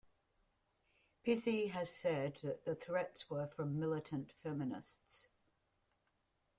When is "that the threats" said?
2.41-3.29